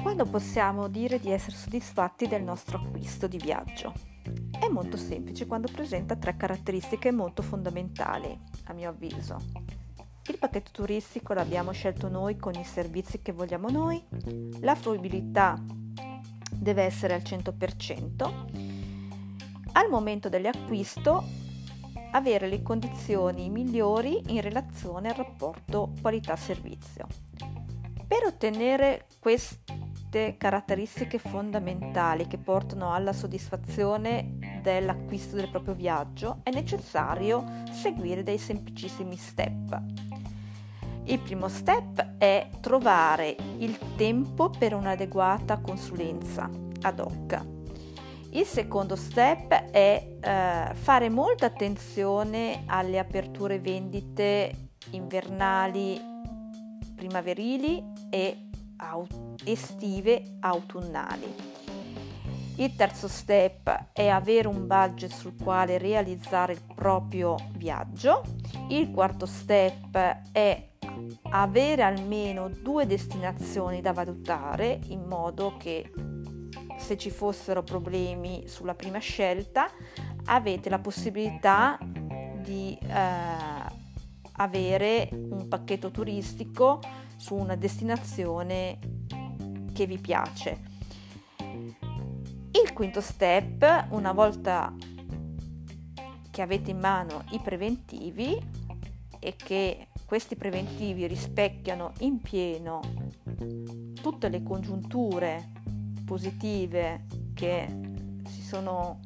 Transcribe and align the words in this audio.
Quando 0.00 0.24
possiamo 0.30 0.88
dire 0.88 1.20
di 1.20 1.30
essere 1.30 1.56
soddisfatti 1.56 2.26
del 2.26 2.42
nostro 2.42 2.78
acquisto 2.78 3.26
di 3.26 3.36
viaggio? 3.36 3.92
È 4.58 4.66
molto 4.68 4.96
semplice 4.96 5.46
quando 5.46 5.68
presenta 5.70 6.16
tre 6.16 6.36
caratteristiche 6.36 7.12
molto 7.12 7.42
fondamentali, 7.42 8.34
a 8.64 8.72
mio 8.72 8.88
avviso. 8.88 9.36
Il 10.28 10.38
pacchetto 10.38 10.70
turistico 10.72 11.34
l'abbiamo 11.34 11.72
scelto 11.72 12.08
noi 12.08 12.36
con 12.36 12.54
i 12.54 12.64
servizi 12.64 13.20
che 13.20 13.32
vogliamo 13.32 13.68
noi, 13.68 14.02
la 14.60 14.74
fruibilità 14.74 15.62
deve 16.50 16.82
essere 16.84 17.12
al 17.12 17.20
100%, 17.20 18.32
al 19.72 19.90
momento 19.90 20.30
dell'acquisto 20.30 21.43
avere 22.14 22.48
le 22.48 22.62
condizioni 22.62 23.50
migliori 23.50 24.20
in 24.28 24.40
relazione 24.40 25.08
al 25.08 25.16
rapporto 25.16 25.92
qualità-servizio. 26.00 27.06
Per 28.06 28.24
ottenere 28.26 29.06
queste 29.18 30.36
caratteristiche 30.38 31.18
fondamentali 31.18 32.26
che 32.26 32.38
portano 32.38 32.92
alla 32.92 33.12
soddisfazione 33.12 34.60
dell'acquisto 34.62 35.36
del 35.36 35.50
proprio 35.50 35.74
viaggio 35.74 36.40
è 36.44 36.50
necessario 36.50 37.44
seguire 37.70 38.22
dei 38.22 38.38
semplicissimi 38.38 39.16
step. 39.16 39.82
Il 41.06 41.18
primo 41.18 41.48
step 41.48 42.16
è 42.18 42.48
trovare 42.60 43.36
il 43.58 43.76
tempo 43.96 44.50
per 44.50 44.72
un'adeguata 44.74 45.58
consulenza 45.58 46.48
ad 46.82 47.00
hoc. 47.00 47.63
Il 48.34 48.46
secondo 48.46 48.96
step 48.96 49.70
è 49.70 50.18
eh, 50.20 50.74
fare 50.74 51.08
molta 51.08 51.46
attenzione 51.46 52.64
alle 52.66 52.98
aperture 52.98 53.60
vendite 53.60 54.70
invernali, 54.90 56.00
primaverili 56.96 57.80
e 58.10 58.48
au- 58.78 59.06
estive 59.44 60.38
autunnali. 60.40 61.32
Il 62.56 62.74
terzo 62.74 63.06
step 63.06 63.90
è 63.92 64.08
avere 64.08 64.48
un 64.48 64.66
budget 64.66 65.12
sul 65.12 65.36
quale 65.40 65.78
realizzare 65.78 66.54
il 66.54 66.62
proprio 66.74 67.36
viaggio. 67.52 68.22
Il 68.68 68.90
quarto 68.90 69.26
step 69.26 69.96
è 70.32 70.70
avere 71.30 71.82
almeno 71.82 72.48
due 72.48 72.84
destinazioni 72.84 73.80
da 73.80 73.92
valutare 73.92 74.80
in 74.88 75.04
modo 75.06 75.56
che 75.56 75.88
se 76.84 76.98
ci 76.98 77.10
fossero 77.10 77.62
problemi 77.62 78.46
sulla 78.46 78.74
prima 78.74 78.98
scelta 78.98 79.70
avete 80.26 80.68
la 80.68 80.78
possibilità 80.78 81.78
di 82.42 82.78
eh, 82.78 82.92
avere 84.32 85.08
un 85.10 85.48
pacchetto 85.48 85.90
turistico 85.90 86.80
su 87.16 87.36
una 87.36 87.56
destinazione 87.56 88.78
che 89.72 89.86
vi 89.86 89.96
piace. 89.96 90.72
Il 91.38 92.72
quinto 92.74 93.00
step, 93.00 93.86
una 93.90 94.12
volta 94.12 94.70
che 96.30 96.42
avete 96.42 96.70
in 96.70 96.80
mano 96.80 97.24
i 97.30 97.40
preventivi 97.42 98.38
e 99.18 99.34
che 99.36 99.88
questi 100.04 100.36
preventivi 100.36 101.06
rispecchiano 101.06 101.92
in 102.00 102.20
pieno 102.20 102.80
tutte 104.02 104.28
le 104.28 104.42
congiunture 104.42 105.62
positive 106.14 107.06
che 107.34 107.66
si 108.28 108.40
sono 108.40 109.00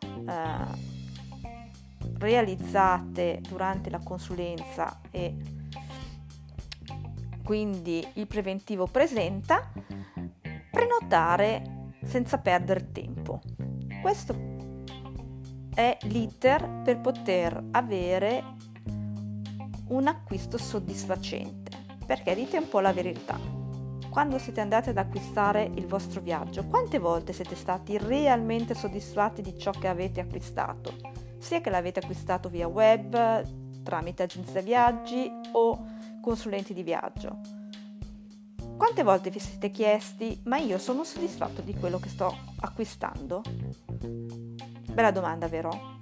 eh, 0.00 0.96
realizzate 2.16 3.42
durante 3.46 3.90
la 3.90 3.98
consulenza 3.98 4.98
e 5.10 5.36
quindi 7.44 8.02
il 8.14 8.26
preventivo 8.26 8.86
presenta, 8.86 9.70
prenotare 10.70 11.90
senza 12.04 12.38
perdere 12.38 12.92
tempo. 12.92 13.42
Questo 14.00 14.34
è 15.74 15.98
l'iter 16.04 16.80
per 16.82 16.98
poter 17.00 17.62
avere 17.72 18.42
un 19.88 20.06
acquisto 20.06 20.56
soddisfacente, 20.56 21.76
perché 22.06 22.34
dite 22.34 22.56
un 22.56 22.68
po' 22.70 22.80
la 22.80 22.94
verità. 22.94 23.57
Quando 24.18 24.38
siete 24.38 24.60
andati 24.60 24.88
ad 24.88 24.96
acquistare 24.96 25.70
il 25.76 25.86
vostro 25.86 26.20
viaggio, 26.20 26.64
quante 26.64 26.98
volte 26.98 27.32
siete 27.32 27.54
stati 27.54 27.96
realmente 27.98 28.74
soddisfatti 28.74 29.42
di 29.42 29.56
ciò 29.56 29.70
che 29.70 29.86
avete 29.86 30.18
acquistato? 30.18 30.92
Sia 31.38 31.60
che 31.60 31.70
l'avete 31.70 32.00
acquistato 32.00 32.48
via 32.48 32.66
web, 32.66 33.84
tramite 33.84 34.24
agenzie 34.24 34.60
viaggi 34.60 35.30
o 35.52 35.84
consulenti 36.20 36.74
di 36.74 36.82
viaggio. 36.82 37.38
Quante 38.76 39.04
volte 39.04 39.30
vi 39.30 39.38
siete 39.38 39.70
chiesti, 39.70 40.40
ma 40.46 40.56
io 40.56 40.78
sono 40.78 41.04
soddisfatto 41.04 41.60
di 41.60 41.76
quello 41.76 42.00
che 42.00 42.08
sto 42.08 42.36
acquistando? 42.58 43.42
Bella 44.92 45.12
domanda, 45.12 45.46
vero? 45.46 45.97